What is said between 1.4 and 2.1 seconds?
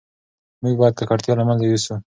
منځه یوسو.